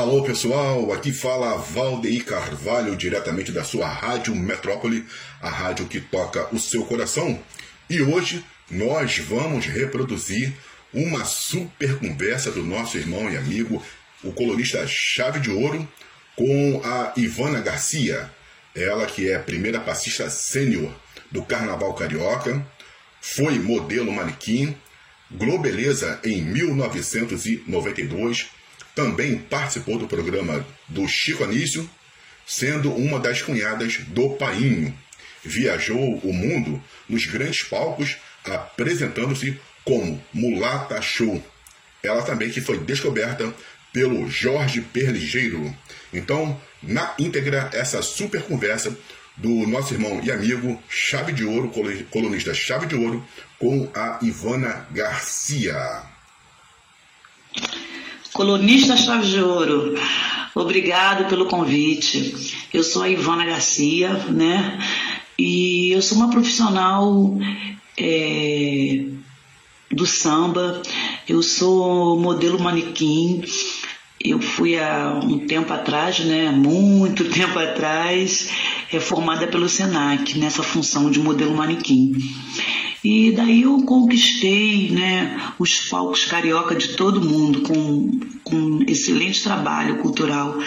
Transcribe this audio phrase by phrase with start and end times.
[0.00, 5.04] Alô pessoal, aqui fala Valdeir Carvalho, diretamente da sua Rádio Metrópole,
[5.42, 7.38] a rádio que toca o seu coração.
[7.90, 10.54] E hoje nós vamos reproduzir
[10.94, 13.84] uma super conversa do nosso irmão e amigo,
[14.24, 15.86] o colunista Chave de Ouro,
[16.34, 18.30] com a Ivana Garcia,
[18.74, 20.94] ela que é primeira passista sênior
[21.30, 22.66] do Carnaval Carioca,
[23.20, 24.74] foi modelo manequim,
[25.30, 28.48] Globeleza em 1992
[28.94, 31.88] também participou do programa do Chico Anísio,
[32.46, 34.96] sendo uma das cunhadas do Painho.
[35.42, 41.42] Viajou o mundo nos grandes palcos, apresentando-se como Mulata Show.
[42.02, 43.54] Ela também que foi descoberta
[43.92, 45.74] pelo Jorge Perligeiro.
[46.12, 48.96] Então, na íntegra, essa super conversa
[49.36, 51.72] do nosso irmão e amigo Chave de Ouro,
[52.10, 53.24] colunista Chave de Ouro,
[53.58, 56.09] com a Ivana Garcia.
[58.40, 59.94] Colunista Chave de Ouro,
[60.54, 62.56] obrigado pelo convite.
[62.72, 64.82] Eu sou a Ivana Garcia, né?
[65.38, 67.36] E eu sou uma profissional
[67.98, 69.04] é,
[69.92, 70.80] do samba,
[71.28, 73.44] eu sou modelo manequim.
[74.18, 78.48] Eu fui há um tempo atrás, né, muito tempo atrás,
[78.90, 82.12] é, formada pelo SENAC nessa função de modelo manequim.
[83.02, 89.42] E daí eu conquistei né, os palcos carioca de todo mundo com, com um excelente
[89.42, 90.58] trabalho cultural,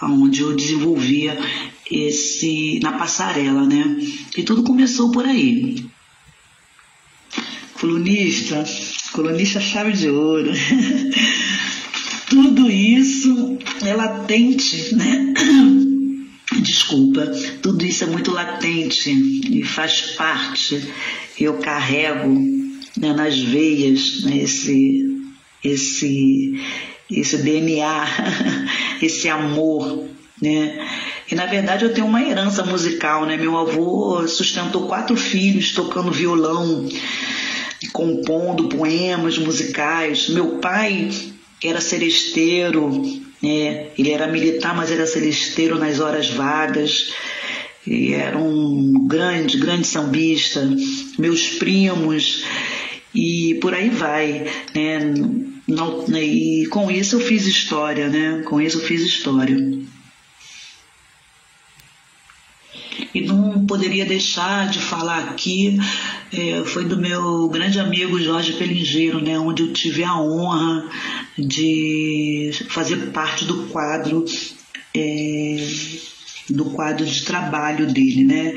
[0.00, 1.38] onde eu desenvolvia
[1.90, 3.84] esse na passarela, né?
[4.36, 5.84] E tudo começou por aí.
[7.78, 8.64] Colunista,
[9.12, 10.50] colunista chave de ouro.
[12.30, 15.34] tudo isso é latente, né?
[16.60, 17.26] Desculpa,
[17.62, 20.82] tudo isso é muito latente e faz parte
[21.44, 22.28] eu carrego
[22.96, 25.22] né, nas veias né, esse,
[25.62, 26.60] esse,
[27.10, 28.06] esse DNA,
[29.02, 30.04] esse amor,
[30.40, 30.88] né?
[31.30, 33.36] E na verdade eu tenho uma herança musical, né?
[33.36, 36.86] Meu avô sustentou quatro filhos tocando violão,
[37.92, 40.28] compondo poemas musicais.
[40.28, 41.10] Meu pai
[41.64, 43.02] era celesteiro,
[43.42, 43.86] né?
[43.96, 47.12] Ele era militar, mas era celesteiro nas horas vagas
[47.86, 50.68] e era um grande, grande sambista,
[51.18, 52.44] meus primos,
[53.14, 55.14] e por aí vai, né?
[56.20, 58.42] E com isso eu fiz história, né?
[58.44, 59.56] Com isso eu fiz história.
[63.14, 65.78] E não poderia deixar de falar aqui,
[66.32, 69.38] é, foi do meu grande amigo Jorge Pelingeiro, né?
[69.38, 70.88] Onde eu tive a honra
[71.38, 74.24] de fazer parte do quadro.
[74.94, 75.56] É,
[76.48, 78.54] do quadro de trabalho dele, né?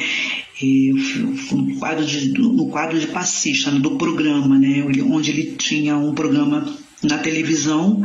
[1.51, 4.85] no quadro de, no quadro de passista, do programa, né?
[5.05, 6.65] Onde ele tinha um programa
[7.03, 8.03] na televisão,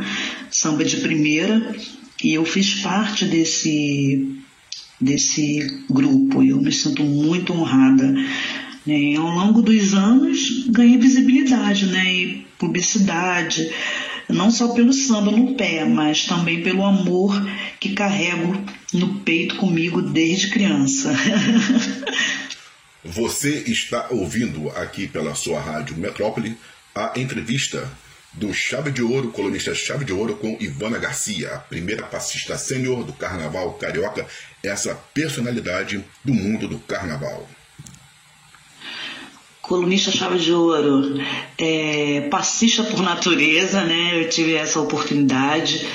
[0.50, 1.74] samba de primeira,
[2.22, 4.36] e eu fiz parte desse,
[5.00, 6.42] desse grupo.
[6.42, 8.12] Eu me sinto muito honrada.
[8.84, 9.16] Né?
[9.16, 12.12] Ao longo dos anos, ganhei visibilidade né?
[12.12, 13.70] e publicidade
[14.32, 17.34] não só pelo samba no pé, mas também pelo amor
[17.78, 18.54] que carrego
[18.92, 21.12] no peito comigo desde criança.
[23.04, 26.56] Você está ouvindo aqui pela sua rádio Metrópole
[26.94, 27.90] a entrevista
[28.32, 33.02] do Chave de Ouro, colunista Chave de Ouro, com Ivana Garcia, a primeira passista sênior
[33.04, 34.26] do Carnaval Carioca,
[34.62, 37.48] essa personalidade do mundo do Carnaval
[39.70, 41.16] colunista chave de ouro,
[41.56, 44.20] é, passista por natureza, né?
[44.20, 45.86] Eu tive essa oportunidade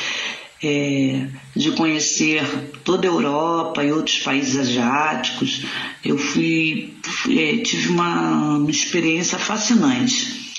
[0.64, 2.42] é, de conhecer
[2.86, 5.66] toda a Europa e outros países asiáticos.
[6.06, 10.56] Eu fui, fui é, tive uma, uma experiência fascinante.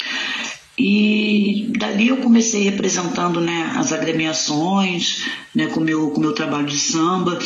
[0.79, 6.67] E dali eu comecei representando né, as agremiações, né, com meu, o com meu trabalho
[6.67, 7.39] de samba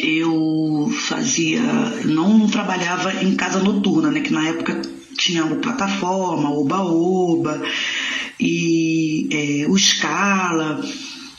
[0.00, 1.62] eu fazia,
[2.04, 4.20] não trabalhava em casa noturna, né?
[4.20, 4.80] Que na época
[5.16, 7.62] tinha o plataforma, o oba-oba
[8.38, 10.84] e é, o Scala.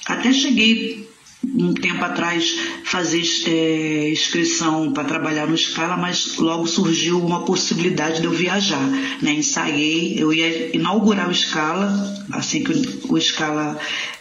[0.07, 1.06] Até cheguei
[1.43, 8.21] um tempo atrás fazer é, inscrição para trabalhar no Scala, mas logo surgiu uma possibilidade
[8.21, 8.85] de eu viajar.
[9.21, 9.33] Né?
[9.33, 11.87] Ensaiei, eu ia inaugurar o Scala,
[12.31, 12.73] assim que
[13.09, 13.79] o Scala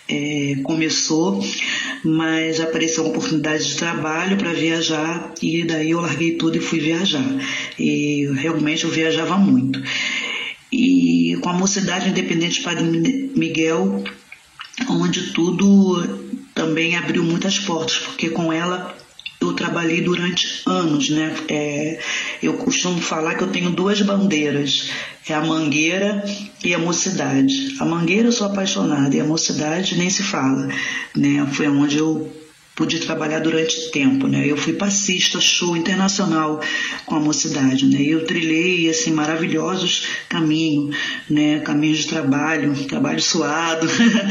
[0.09, 1.43] é, começou,
[2.05, 6.81] mas apareceu uma oportunidade de trabalho para viajar e daí eu larguei tudo e fui
[6.81, 7.25] viajar.
[7.79, 9.83] E realmente eu viajava muito.
[10.71, 12.85] E com a Mocidade Independente Padre
[13.35, 14.05] Miguel,
[14.89, 16.26] onde tudo
[16.57, 18.97] também abriu muitas portas, porque com ela
[19.39, 21.37] eu trabalhei durante anos, né?
[21.49, 22.01] É,
[22.43, 24.91] eu costumo falar que eu tenho duas bandeiras,
[25.29, 26.25] é a mangueira
[26.65, 27.77] e a mocidade.
[27.79, 30.69] A mangueira eu sou apaixonada e a mocidade nem se fala,
[31.15, 31.47] né?
[31.53, 32.33] Foi onde eu
[32.77, 34.45] pude trabalhar durante tempo, né?
[34.47, 36.61] Eu fui passista, show internacional
[37.07, 38.03] com a mocidade, né?
[38.03, 40.95] Eu trilhei assim maravilhosos caminhos,
[41.29, 41.61] né?
[41.61, 43.89] Caminhos de trabalho, trabalho suado,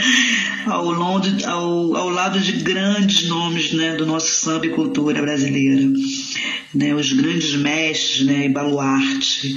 [0.68, 3.96] ao longo, ao, ao lado de grandes nomes, né?
[3.96, 5.92] Do nosso samba e cultura brasileira,
[6.72, 6.94] né?
[6.94, 8.46] Os grandes mestres, né?
[8.46, 9.56] E baluarte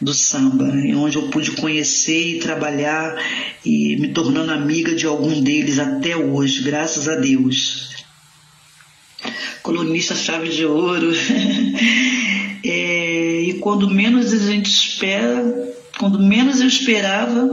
[0.00, 0.96] do samba, né?
[0.96, 3.14] onde eu pude conhecer e trabalhar
[3.62, 7.89] e me tornando amiga de algum deles até hoje, graças a Deus
[9.62, 11.12] colunista chave de ouro.
[12.64, 17.48] é, e quando menos a gente espera, quando menos eu esperava,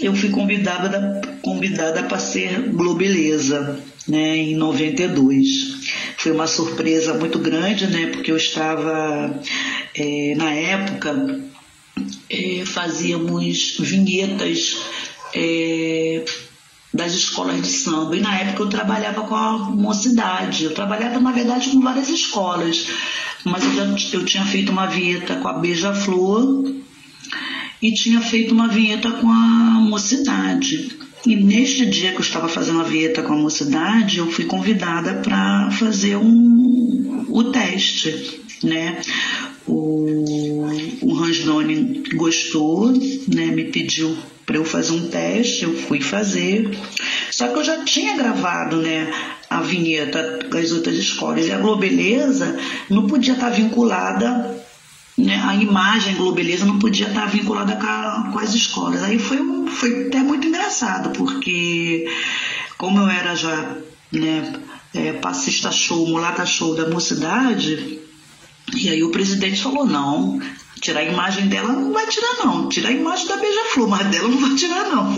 [0.00, 5.80] eu fui convidada convidada para ser Globeleza, né, em 92.
[6.16, 9.40] Foi uma surpresa muito grande, né, porque eu estava
[9.94, 11.40] é, na época
[12.28, 14.76] é, fazíamos vinhetas
[15.34, 16.24] é,
[16.92, 18.16] das escolas de samba.
[18.16, 20.64] E na época eu trabalhava com a mocidade.
[20.64, 22.86] Eu trabalhava, na verdade, com várias escolas.
[23.44, 26.74] Mas eu, já, eu tinha feito uma vinheta com a Beija-Flor
[27.80, 30.98] e tinha feito uma vinheta com a mocidade.
[31.26, 35.14] E neste dia que eu estava fazendo a vinheta com a mocidade, eu fui convidada
[35.14, 39.00] para fazer um, o teste, né?
[39.66, 40.66] O,
[41.02, 43.46] o Ransdone gostou, né?
[43.46, 44.16] Me pediu
[44.50, 46.76] para eu fazer um teste, eu fui fazer.
[47.30, 49.08] Só que eu já tinha gravado, né,
[49.48, 51.46] a vinheta das outras escolas.
[51.46, 52.58] E a Globeleza
[52.90, 54.60] não podia estar vinculada,
[55.16, 57.76] né, a imagem Globeleza não podia estar vinculada
[58.32, 59.04] com, as escolas.
[59.04, 59.38] Aí foi,
[59.68, 62.08] foi até muito engraçado, porque
[62.76, 63.76] como eu era já,
[64.10, 64.52] né,
[64.92, 68.00] é, passista show, mulata show da mocidade,
[68.74, 70.40] e aí o presidente falou, não,
[70.80, 72.68] Tirar a imagem dela não vai tirar, não.
[72.68, 75.14] Tirar a imagem da Beija-Flor, mas dela não vai tirar, não.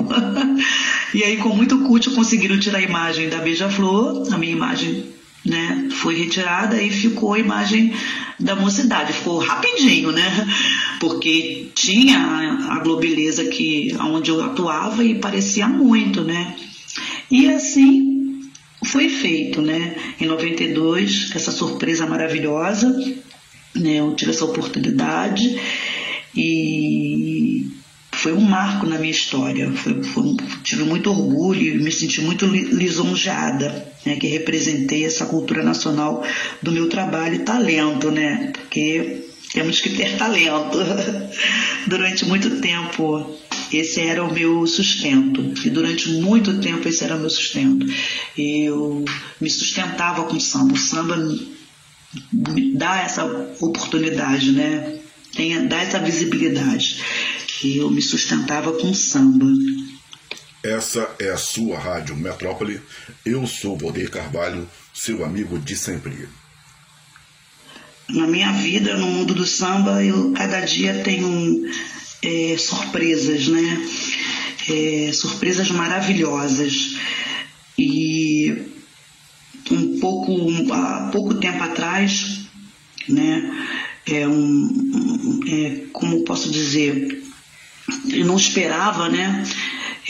[1.14, 5.12] e aí, com muito custo, conseguiram tirar a imagem da Beija-Flor, a minha imagem
[5.44, 7.93] né, foi retirada e ficou a imagem
[8.38, 9.12] da mocidade.
[9.12, 10.47] Ficou rapidinho, né?
[11.00, 12.19] Porque tinha
[12.70, 16.56] a Globeleza que, onde eu atuava e parecia muito, né?
[17.31, 18.50] E assim
[18.85, 19.94] foi feito, né?
[20.20, 22.94] Em 92, essa surpresa maravilhosa
[23.74, 24.00] né?
[24.00, 25.58] Eu tive essa oportunidade
[26.34, 27.66] e
[28.12, 29.70] foi um marco na minha história.
[29.72, 35.62] Foi, foi, tive muito orgulho e me senti muito lisonjeada, né, que representei essa cultura
[35.62, 36.24] nacional
[36.62, 38.52] do meu trabalho e talento, né?
[38.52, 40.78] Porque temos que ter talento.
[41.86, 43.36] durante muito tempo
[43.72, 47.86] esse era o meu sustento e durante muito tempo esse era o meu sustento.
[48.36, 49.04] Eu
[49.40, 50.75] me sustentava com samba.
[50.75, 51.16] O samba
[52.75, 53.25] dá essa
[53.61, 54.99] oportunidade, né?
[55.35, 57.03] Tem, dá essa visibilidade.
[57.64, 59.47] E eu me sustentava com samba.
[60.62, 62.81] Essa é a sua Rádio Metrópole.
[63.25, 66.29] Eu sou Valdeir Carvalho, seu amigo de sempre.
[68.09, 71.64] Na minha vida, no mundo do samba, eu cada dia tenho
[72.23, 73.88] é, surpresas, né?
[74.69, 76.97] É, surpresas maravilhosas.
[77.79, 78.71] E
[79.72, 82.46] um pouco há pouco tempo atrás,
[83.08, 83.50] né?
[84.06, 87.22] É um, é, como posso dizer,
[88.10, 89.44] eu não esperava, né?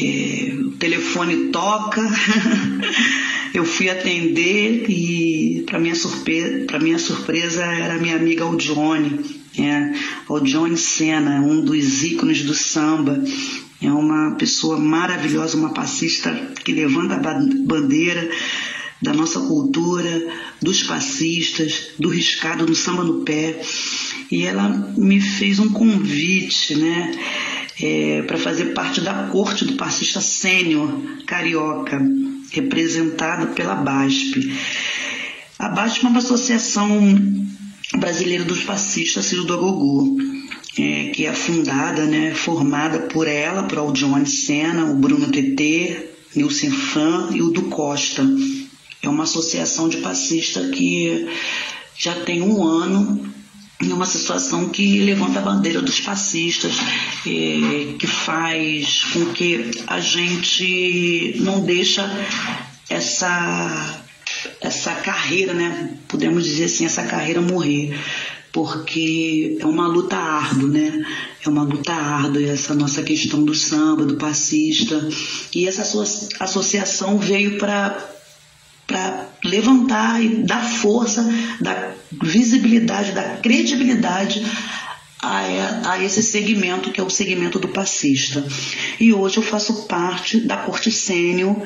[0.00, 2.00] É, o telefone toca,
[3.52, 9.92] eu fui atender e para minha surpresa, para minha surpresa era minha amiga Aldione, é,
[10.28, 13.22] Aldione Sena, um dos ícones do samba.
[13.82, 16.32] É uma pessoa maravilhosa, uma passista
[16.64, 18.30] que levanta a bandeira
[19.02, 20.28] da nossa cultura,
[20.60, 23.60] dos passistas, do riscado no samba no pé.
[24.30, 27.18] E ela me fez um convite, né?
[27.80, 30.88] É, para fazer parte da corte do passista sênior
[31.26, 32.00] carioca,
[32.52, 34.52] representado pela BASP.
[35.58, 37.42] A BASP é uma associação
[37.96, 40.16] brasileira dos passistas Ciro do Agogô,
[40.78, 46.70] é, que é fundada, né, formada por ela, por Aldione Sena, o Bruno TT, Nilson
[46.70, 48.24] Fran e o Du Costa.
[49.02, 51.28] É uma associação de passista que
[51.96, 53.32] já tem um ano
[53.82, 56.72] em uma situação que levanta a bandeira dos passistas,
[57.26, 62.08] é, que faz com que a gente não deixa
[62.88, 63.98] essa
[64.60, 65.94] essa carreira, né?
[66.08, 67.98] Podemos dizer assim, essa carreira morrer,
[68.52, 71.04] porque é uma luta árdua, né?
[71.44, 75.08] É uma luta árdua essa nossa questão do samba, do passista,
[75.54, 75.82] e essa
[76.40, 78.08] associação veio para
[78.86, 81.24] para levantar e dar força,
[81.60, 84.44] dar visibilidade, dar credibilidade
[85.22, 88.44] a, a, esse segmento que é o segmento do passista.
[88.98, 91.56] E hoje eu faço parte da corte sênior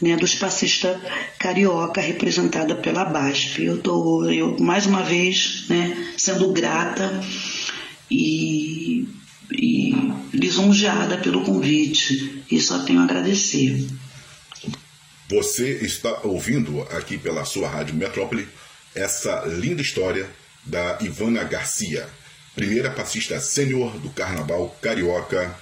[0.00, 0.98] né, dos passistas
[1.38, 3.64] carioca, representada pela BASP.
[3.64, 7.20] Eu estou, eu, mais uma vez, né, sendo grata
[8.10, 9.06] e,
[9.52, 9.94] e
[10.32, 13.86] lisonjeada pelo convite, e só tenho a agradecer.
[15.28, 18.46] Você está ouvindo aqui pela sua Rádio Metrópole
[18.94, 20.30] essa linda história
[20.64, 22.08] da Ivana Garcia,
[22.54, 25.52] primeira passista sênior do Carnaval Carioca,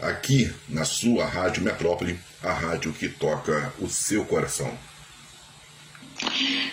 [0.00, 4.76] aqui na sua Rádio Metrópole, a rádio que toca o seu coração.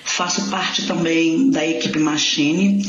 [0.03, 2.83] Faço parte também da equipe Machine,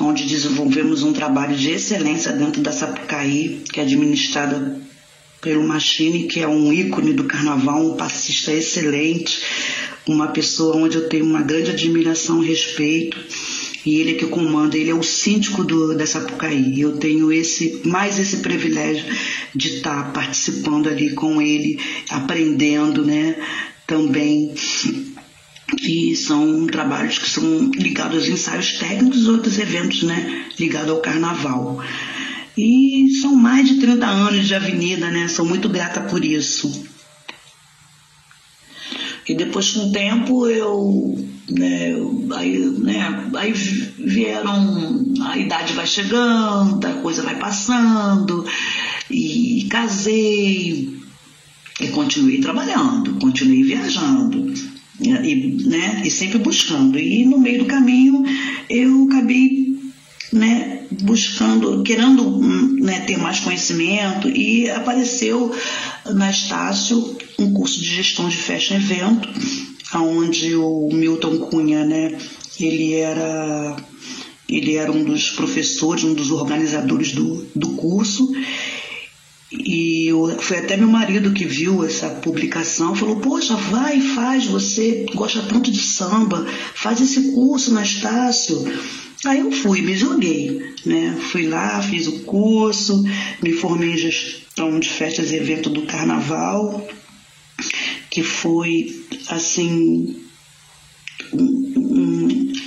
[0.00, 4.83] onde desenvolvemos um trabalho de excelência dentro da Sapucaí, que é administrada
[5.44, 9.38] pelo Machine, que é um ícone do carnaval, um passista excelente,
[10.08, 13.18] uma pessoa onde eu tenho uma grande admiração e respeito.
[13.84, 16.80] E ele é que comanda, ele é o síndico do, da Sapucaí.
[16.80, 19.04] Eu tenho esse mais esse privilégio
[19.54, 23.36] de estar participando ali com ele, aprendendo, né?
[23.86, 24.54] Também
[25.82, 31.00] e são trabalhos que são ligados aos ensaios técnicos e outros eventos né, ligados ao
[31.00, 31.82] carnaval.
[32.56, 35.26] E são mais de 30 anos de avenida, né?
[35.28, 36.84] Sou muito grata por isso.
[39.28, 41.28] E depois, com o tempo, eu.
[41.48, 41.94] Né,
[42.36, 45.04] aí, né, aí vieram.
[45.22, 48.46] A idade vai chegando, a coisa vai passando,
[49.10, 50.94] e casei,
[51.80, 54.52] e continuei trabalhando, continuei viajando.
[55.00, 55.34] E,
[55.66, 56.98] né, e sempre buscando.
[56.98, 58.22] E no meio do caminho
[58.68, 59.76] eu acabei
[60.32, 62.38] né, buscando, querendo
[62.80, 65.54] né, ter mais conhecimento e apareceu
[66.06, 69.28] na Estácio um curso de gestão de festa e evento,
[69.94, 72.18] onde o Milton Cunha, né,
[72.58, 73.76] ele era
[74.48, 78.30] ele era um dos professores, um dos organizadores do, do curso
[79.58, 85.06] e eu, foi até meu marido que viu essa publicação, falou: Poxa, vai, faz, você
[85.14, 88.64] gosta tanto de samba, faz esse curso na Estácio.
[89.24, 91.16] Aí eu fui, me joguei, né?
[91.30, 93.02] Fui lá, fiz o curso,
[93.42, 96.86] me formei em gestão de festas e eventos do carnaval,
[98.10, 100.24] que foi assim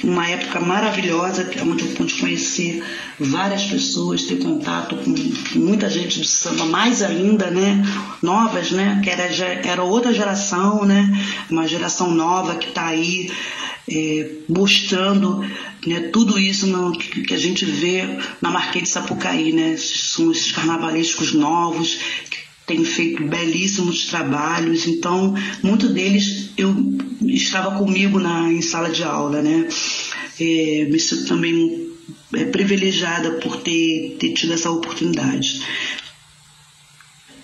[0.03, 2.83] uma época maravilhosa, onde eu pude conhecer
[3.19, 7.83] várias pessoas, ter contato com, com muita gente do samba, mais ainda, né?
[8.21, 9.01] Novas, né?
[9.03, 11.09] Que era, era outra geração, né?
[11.49, 13.31] Uma geração nova que está aí
[13.89, 15.39] é, mostrando
[15.85, 18.03] né, tudo isso no, que, que, a gente vê
[18.41, 19.77] na Marquês de Sapucaí, né?
[19.77, 21.97] São esses carnavalescos novos
[22.67, 25.33] têm feito belíssimos trabalhos, então
[25.63, 26.75] muitos deles eu
[27.25, 29.67] estava comigo na, em sala de aula, né?
[30.39, 31.89] É, me sinto também
[32.33, 35.65] é, privilegiada por ter, ter tido essa oportunidade.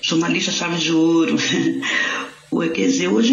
[0.01, 1.37] Jornalista Chaves de Ouro,
[2.51, 3.21] o EQZ hoje